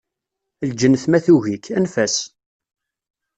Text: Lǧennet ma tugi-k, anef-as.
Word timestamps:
Lǧennet 0.69 1.03
ma 1.07 1.19
tugi-k, 1.25 1.65
anef-as. 1.75 2.15